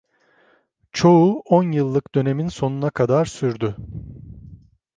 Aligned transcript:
Çoğu, 0.91 1.39
on 1.45 1.71
yıllık 1.71 2.15
dönemin 2.15 2.47
sonuna 2.47 2.89
kadar 2.89 3.25
sürdü. 3.25 3.75